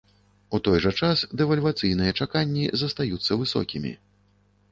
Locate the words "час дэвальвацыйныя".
1.07-2.15